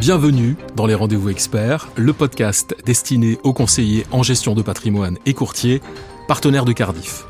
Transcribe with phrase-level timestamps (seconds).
[0.00, 5.34] Bienvenue dans les Rendez-vous Experts, le podcast destiné aux conseillers en gestion de patrimoine et
[5.34, 5.80] courtiers,
[6.28, 7.24] partenaires de Cardiff.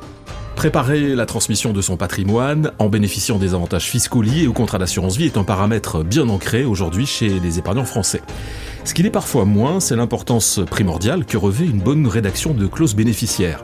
[0.56, 5.16] Préparer la transmission de son patrimoine en bénéficiant des avantages fiscaux liés au contrat d'assurance
[5.16, 8.22] vie est un paramètre bien ancré aujourd'hui chez les épargnants français.
[8.84, 12.94] Ce qui l'est parfois moins, c'est l'importance primordiale que revêt une bonne rédaction de clauses
[12.94, 13.62] bénéficiaires.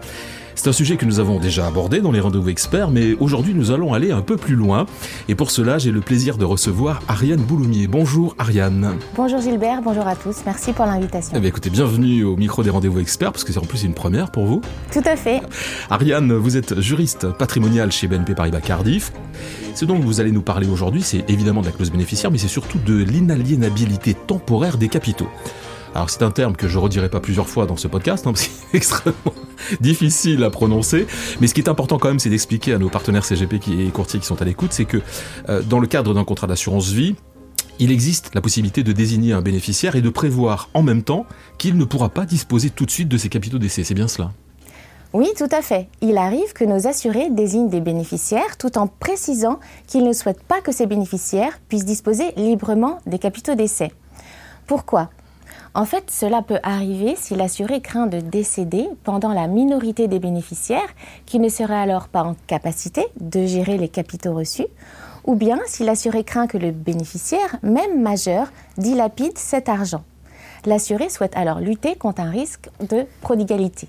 [0.60, 3.70] C'est un sujet que nous avons déjà abordé dans les rendez-vous experts, mais aujourd'hui nous
[3.70, 4.84] allons aller un peu plus loin.
[5.26, 7.86] Et pour cela, j'ai le plaisir de recevoir Ariane Bouloumier.
[7.86, 8.98] Bonjour Ariane.
[9.16, 10.42] Bonjour Gilbert, bonjour à tous.
[10.44, 11.32] Merci pour l'invitation.
[11.34, 13.94] Eh bien, écoutez, bienvenue au micro des rendez-vous experts, parce que c'est en plus une
[13.94, 14.60] première pour vous.
[14.92, 15.40] Tout à fait.
[15.88, 19.12] Ariane, vous êtes juriste patrimonial chez BNP Paribas Cardiff.
[19.74, 22.48] Ce dont vous allez nous parler aujourd'hui, c'est évidemment de la clause bénéficiaire, mais c'est
[22.48, 25.28] surtout de l'inaliénabilité temporaire des capitaux.
[25.94, 28.32] Alors c'est un terme que je redirai pas plusieurs fois dans ce podcast, hein,
[28.72, 29.34] extrêmement
[29.80, 31.06] difficile à prononcer.
[31.40, 34.20] Mais ce qui est important quand même, c'est d'expliquer à nos partenaires CGP et courtiers
[34.20, 34.98] qui sont à l'écoute, c'est que
[35.48, 37.16] euh, dans le cadre d'un contrat d'assurance vie,
[37.80, 41.26] il existe la possibilité de désigner un bénéficiaire et de prévoir en même temps
[41.58, 43.84] qu'il ne pourra pas disposer tout de suite de ses capitaux d'essai.
[43.84, 44.30] C'est bien cela
[45.12, 45.88] oui, tout à fait.
[46.02, 50.60] Il arrive que nos assurés désignent des bénéficiaires tout en précisant qu'ils ne souhaitent pas
[50.60, 53.90] que ces bénéficiaires puissent disposer librement des capitaux d'essai.
[54.68, 55.10] Pourquoi?
[55.74, 60.94] En fait, cela peut arriver si l'assuré craint de décéder pendant la minorité des bénéficiaires
[61.26, 64.66] qui ne seraient alors pas en capacité de gérer les capitaux reçus,
[65.24, 70.02] ou bien si l'assuré craint que le bénéficiaire, même majeur, dilapide cet argent.
[70.66, 73.88] L'assuré souhaite alors lutter contre un risque de prodigalité.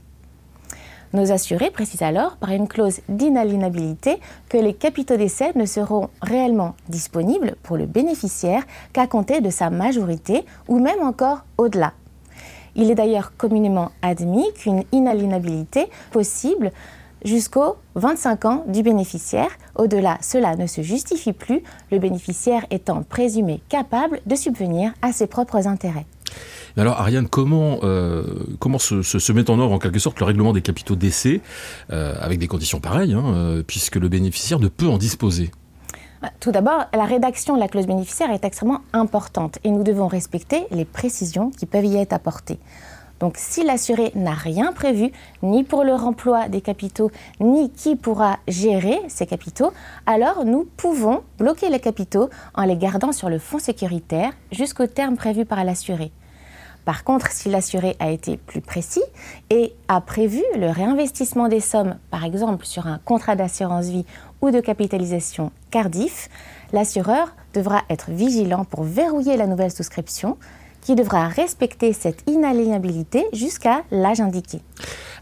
[1.13, 6.75] Nos assurés précisent alors, par une clause d'inaliénabilité, que les capitaux d'essai ne seront réellement
[6.87, 11.93] disponibles pour le bénéficiaire qu'à compter de sa majorité ou même encore au-delà.
[12.75, 16.71] Il est d'ailleurs communément admis qu'une inaliénabilité possible
[17.25, 19.49] jusqu'aux 25 ans du bénéficiaire.
[19.75, 25.27] Au-delà, cela ne se justifie plus, le bénéficiaire étant présumé capable de subvenir à ses
[25.27, 26.05] propres intérêts
[26.77, 28.23] alors Ariane, comment, euh,
[28.79, 31.41] se, met en œuvre en quelque sorte le règlement des capitaux d'essai
[31.91, 35.51] euh, avec des conditions pareilles, hein, euh, puisque le bénéficiaire ne peut en disposer?
[36.39, 40.65] Tout d'abord, la rédaction de la clause bénéficiaire est extrêmement importante et nous devons respecter
[40.69, 42.59] les précisions qui peuvent y être apportées.
[43.19, 45.11] Donc si l'assuré n'a rien prévu,
[45.43, 49.71] ni pour le remploi des capitaux, ni qui pourra gérer ces capitaux,
[50.07, 55.17] alors nous pouvons bloquer les capitaux en les gardant sur le fonds sécuritaire jusqu'au terme
[55.17, 56.11] prévu par l'assuré.
[56.85, 59.03] Par contre, si l'assuré a été plus précis
[59.49, 64.05] et a prévu le réinvestissement des sommes, par exemple sur un contrat d'assurance vie
[64.41, 66.29] ou de capitalisation Cardiff,
[66.73, 70.37] l'assureur devra être vigilant pour verrouiller la nouvelle souscription
[70.81, 74.59] qui devra respecter cette inaliénabilité jusqu'à l'âge indiqué.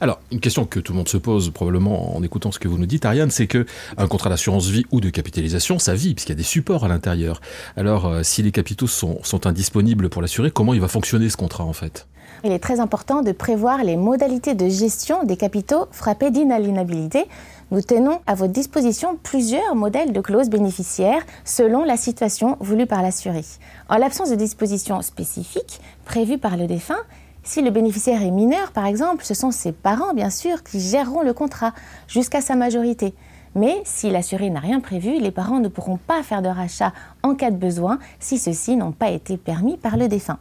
[0.01, 2.77] Alors, une question que tout le monde se pose probablement en écoutant ce que vous
[2.77, 3.65] nous dites, Ariane, c'est que
[3.97, 6.87] un contrat d'assurance vie ou de capitalisation, ça vit, puisqu'il y a des supports à
[6.87, 7.41] l'intérieur.
[7.75, 11.37] Alors, euh, si les capitaux sont, sont indisponibles pour l'assurer, comment il va fonctionner ce
[11.37, 12.07] contrat en fait?
[12.43, 17.27] Il est très important de prévoir les modalités de gestion des capitaux frappés d'inaliénabilité.
[17.71, 23.01] Nous tenons à votre disposition plusieurs modèles de clauses bénéficiaires selon la situation voulue par
[23.01, 23.43] l'assuré.
[23.89, 27.03] En l'absence de dispositions spécifiques prévues par le défunt,
[27.43, 31.21] si le bénéficiaire est mineur, par exemple, ce sont ses parents, bien sûr, qui géreront
[31.21, 31.73] le contrat
[32.07, 33.13] jusqu'à sa majorité.
[33.55, 37.35] Mais si l'assuré n'a rien prévu, les parents ne pourront pas faire de rachat en
[37.35, 40.37] cas de besoin si ceux-ci n'ont pas été permis par le défunt.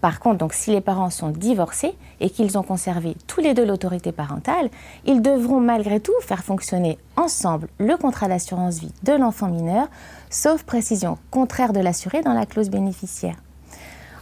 [0.00, 4.12] Par contre, si les parents sont divorcés et qu'ils ont conservé tous les deux l'autorité
[4.12, 4.70] parentale,
[5.04, 9.88] ils devront malgré tout faire fonctionner ensemble le contrat d'assurance vie de l'enfant mineur,
[10.30, 13.36] sauf précision contraire de l'assuré dans la clause bénéficiaire.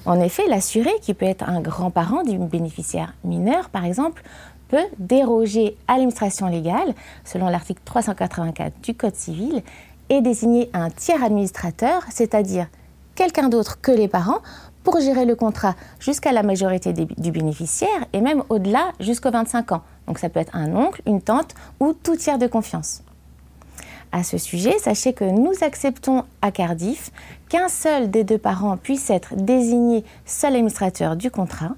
[0.05, 4.22] En effet, l'assuré, qui peut être un grand-parent du bénéficiaire mineur, par exemple,
[4.69, 9.62] peut déroger à l'administration légale, selon l'article 384 du Code civil,
[10.09, 12.66] et désigner un tiers administrateur, c'est-à-dire
[13.15, 14.41] quelqu'un d'autre que les parents,
[14.84, 19.83] pour gérer le contrat jusqu'à la majorité du bénéficiaire et même au-delà jusqu'aux 25 ans.
[20.06, 23.03] Donc ça peut être un oncle, une tante ou tout tiers de confiance.
[24.11, 27.11] À ce sujet, sachez que nous acceptons à Cardiff
[27.50, 31.72] qu'un seul des deux parents puisse être désigné seul administrateur du contrat.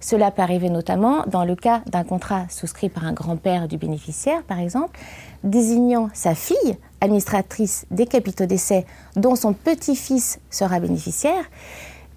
[0.00, 4.42] Cela peut arriver notamment dans le cas d'un contrat souscrit par un grand-père du bénéficiaire,
[4.42, 4.98] par exemple,
[5.44, 11.44] désignant sa fille administratrice des capitaux d'essai dont son petit-fils sera bénéficiaire,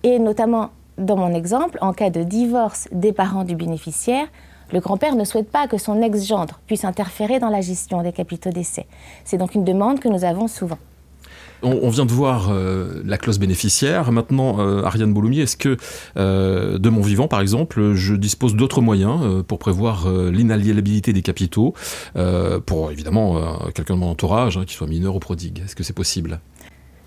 [0.04, 4.28] et notamment, dans mon exemple, en cas de divorce des parents du bénéficiaire,
[4.72, 8.51] le grand-père ne souhaite pas que son ex-gendre puisse interférer dans la gestion des capitaux
[8.51, 8.86] d'essai.
[9.25, 10.78] C'est donc une demande que nous avons souvent.
[11.62, 14.13] On, vient de voir euh, la clause bénéficiaire.
[14.13, 15.75] Maintenant, euh, Ariane Bouloumier, est-ce que
[16.16, 21.74] euh, de mon vivant, par exemple, je dispose d'autres moyens pour prévoir l'inaliénabilité des capitaux
[22.66, 25.62] pour évidemment quelqu'un de mon entourage, hein, qui soit mineur ou prodigue?
[25.66, 26.40] Est-ce que c'est possible?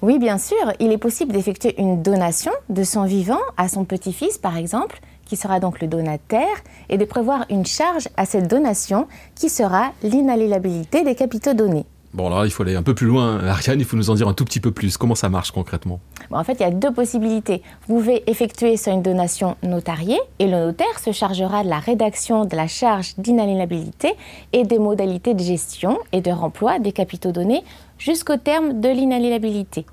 [0.02, 4.36] Oui, bien sûr, il est possible d'effectuer une donation de son vivant à son petit-fils,
[4.36, 6.48] par exemple, qui sera donc le donataire,
[6.88, 9.06] et de prévoir une charge à cette donation
[9.36, 11.86] qui sera l'inaliénabilité des capitaux donnés.
[12.14, 13.42] Bon, alors il faut aller un peu plus loin.
[13.42, 14.98] Ariane, il faut nous en dire un tout petit peu plus.
[14.98, 15.98] Comment ça marche concrètement
[16.30, 17.62] En fait, il y a deux possibilités.
[17.88, 22.44] Vous pouvez effectuer soit une donation notariée, et le notaire se chargera de la rédaction
[22.44, 24.14] de la charge d'inaliénabilité
[24.52, 27.64] et des modalités de gestion et de remploi des capitaux donnés
[27.96, 29.86] jusqu'au terme de l'inaliénabilité.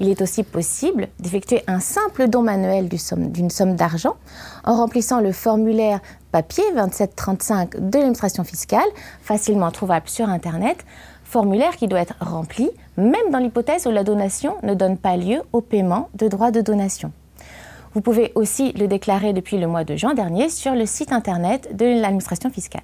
[0.00, 4.16] Il est aussi possible d'effectuer un simple don manuel d'une somme d'argent
[4.64, 6.00] en remplissant le formulaire
[6.32, 8.88] papier 2735 de l'administration fiscale,
[9.22, 10.84] facilement trouvable sur Internet,
[11.32, 15.40] formulaire qui doit être rempli même dans l'hypothèse où la donation ne donne pas lieu
[15.54, 17.10] au paiement de droits de donation.
[17.94, 21.74] Vous pouvez aussi le déclarer depuis le mois de juin dernier sur le site internet
[21.74, 22.82] de l'administration fiscale.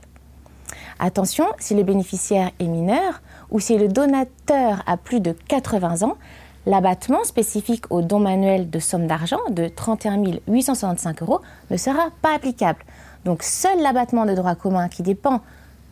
[0.98, 6.16] Attention, si le bénéficiaire est mineur ou si le donateur a plus de 80 ans,
[6.64, 11.40] l'abattement spécifique au don manuel de somme d'argent de 31 865 euros
[11.70, 12.80] ne sera pas applicable.
[13.26, 15.42] Donc seul l'abattement de droit commun qui dépend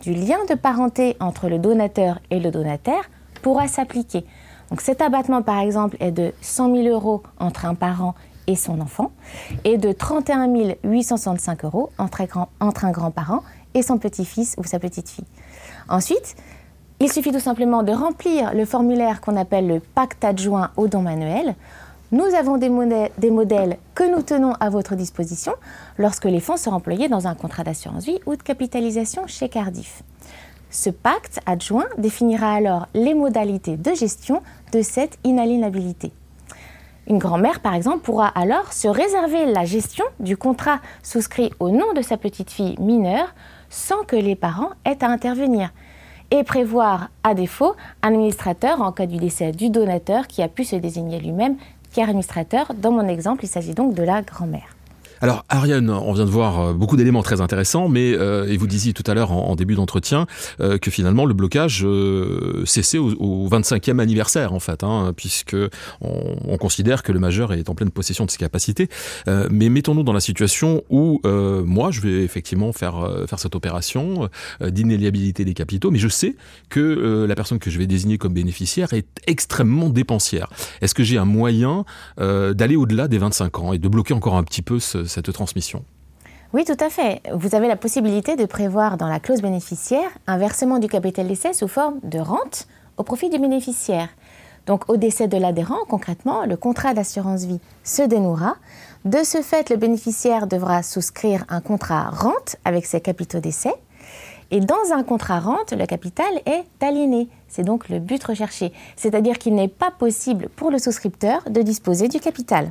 [0.03, 3.11] du lien de parenté entre le donateur et le donataire
[3.43, 4.25] pourra s'appliquer.
[4.71, 8.15] Donc cet abattement, par exemple, est de 100 000 euros entre un parent
[8.47, 9.11] et son enfant,
[9.65, 10.49] et de 31
[10.85, 13.43] 865 euros entre un grand-parent
[13.75, 15.27] et son petit-fils ou sa petite-fille.
[15.89, 16.37] Ensuite,
[17.01, 21.03] il suffit tout simplement de remplir le formulaire qu'on appelle le pacte adjoint au don
[21.03, 21.55] manuel.
[22.17, 25.53] Nous avons des modèles, que nous tenons à votre disposition
[25.99, 30.03] lorsque les fonds sont employés dans un contrat d'assurance vie ou de capitalisation chez Cardiff.
[30.71, 34.41] Ce pacte adjoint définira alors les modalités de gestion
[34.73, 36.11] de cette inaliénabilité.
[37.07, 41.93] Une grand-mère, par exemple, pourra alors se réserver la gestion du contrat souscrit au nom
[41.93, 43.35] de sa petite fille mineure
[43.69, 45.71] sans que les parents aient à intervenir
[46.31, 50.65] et prévoir, à défaut, un administrateur en cas du décès du donateur qui a pu
[50.65, 51.57] se désigner lui-même
[52.05, 52.73] administrateur.
[52.75, 54.76] Dans mon exemple, il s'agit donc de la grand-mère.
[55.23, 58.67] Alors Ariane, on vient de voir euh, beaucoup d'éléments très intéressants, mais euh, et vous
[58.67, 60.27] disiez tout à l'heure en, début d'entretien
[60.61, 61.87] euh, que finalement le blocage
[62.67, 65.57] cessait au, 25e anniversaire en fait, hein, puisque
[66.01, 68.89] on, considère que le majeur est en pleine possession de ses capacités.
[69.51, 74.29] mais mettons-nous dans la situation où moi je vais effectivement faire faire cette opération
[74.61, 76.35] d'inéliabilité des capitaux, mais je sais
[76.71, 80.49] que la personne que je vais désigner comme bénéficiaire est extrêmement dépensière.
[80.81, 81.85] Est-ce que j'ai un moyen
[82.19, 85.85] d'aller au-delà des 25 ans et de bloquer encore un petit peu ce, cette transmission
[86.53, 87.23] oui, tout à fait.
[87.35, 91.53] Vous avez la possibilité de prévoir dans la clause bénéficiaire un versement du capital d'essai
[91.53, 94.09] sous forme de rente au profit du bénéficiaire.
[94.67, 98.57] Donc au décès de l'adhérent, concrètement, le contrat d'assurance vie se dénouera.
[99.05, 103.75] De ce fait, le bénéficiaire devra souscrire un contrat rente avec ses capitaux d'essai.
[104.51, 107.29] Et dans un contrat rente, le capital est aliéné.
[107.49, 108.73] C'est donc le but recherché.
[108.97, 112.71] C'est-à-dire qu'il n'est pas possible pour le souscripteur de disposer du capital.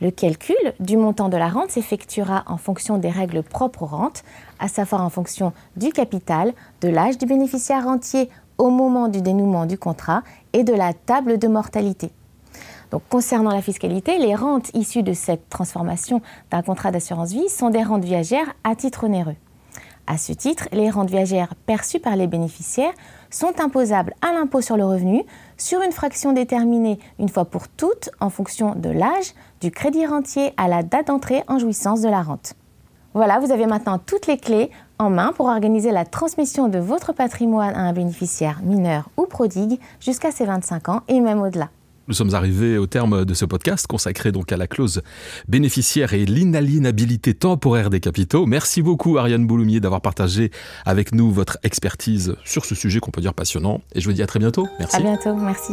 [0.00, 4.24] Le calcul du montant de la rente s'effectuera en fonction des règles propres aux rentes,
[4.58, 9.66] à savoir en fonction du capital, de l'âge du bénéficiaire rentier au moment du dénouement
[9.66, 12.10] du contrat et de la table de mortalité.
[13.08, 17.82] Concernant la fiscalité, les rentes issues de cette transformation d'un contrat d'assurance vie sont des
[17.82, 19.36] rentes viagères à titre onéreux.
[20.06, 22.92] À ce titre, les rentes viagères perçues par les bénéficiaires
[23.34, 25.24] sont imposables à l'impôt sur le revenu
[25.56, 30.52] sur une fraction déterminée une fois pour toutes en fonction de l'âge, du crédit rentier
[30.56, 32.54] à la date d'entrée en jouissance de la rente.
[33.12, 37.12] Voilà, vous avez maintenant toutes les clés en main pour organiser la transmission de votre
[37.12, 41.68] patrimoine à un bénéficiaire mineur ou prodigue jusqu'à ses 25 ans et même au-delà.
[42.08, 45.02] Nous sommes arrivés au terme de ce podcast consacré donc à la clause
[45.48, 48.46] bénéficiaire et l'inaliénabilité temporaire des capitaux.
[48.46, 50.50] Merci beaucoup Ariane Bouloumier d'avoir partagé
[50.84, 53.80] avec nous votre expertise sur ce sujet qu'on peut dire passionnant.
[53.94, 54.66] Et je vous dis à très bientôt.
[54.78, 54.96] Merci.
[54.96, 55.72] À bientôt, merci.